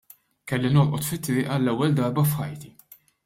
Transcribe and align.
Kelli 0.51 0.71
norqod 0.77 1.05
fit-triq 1.09 1.51
għall-ewwel 1.57 1.95
darba 2.01 2.25
f'ħajti. 2.31 2.73